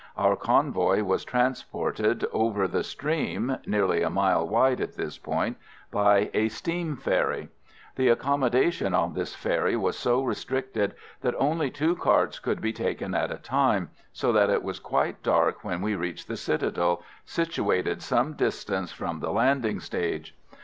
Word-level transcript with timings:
Our 0.17 0.35
convoy 0.35 1.03
was 1.03 1.23
transported 1.23 2.25
over 2.31 2.67
the 2.67 2.83
stream 2.83 3.57
nearly 3.67 4.01
a 4.01 4.09
mile 4.09 4.47
wide 4.47 4.81
at 4.81 4.95
this 4.95 5.19
point 5.19 5.57
by 5.91 6.31
a 6.33 6.47
steam 6.49 6.95
ferry. 6.97 7.49
The 7.97 8.07
accommodation 8.07 8.95
on 8.95 9.13
this 9.13 9.35
ferry 9.35 9.75
was 9.75 9.95
so 9.95 10.23
restricted 10.23 10.95
that 11.21 11.35
only 11.37 11.69
two 11.69 11.95
carts 11.95 12.39
could 12.39 12.61
be 12.61 12.73
taken 12.73 13.13
at 13.13 13.29
a 13.31 13.37
time, 13.37 13.91
so 14.11 14.31
that 14.31 14.49
it 14.49 14.63
was 14.63 14.79
quite 14.79 15.21
dark 15.21 15.63
when 15.63 15.83
we 15.83 15.93
reached 15.93 16.27
the 16.27 16.35
citadel, 16.35 17.03
situated 17.23 18.01
some 18.01 18.33
distance 18.33 18.91
from 18.91 19.19
the 19.19 19.29
landing 19.31 19.79
stage. 19.79 20.35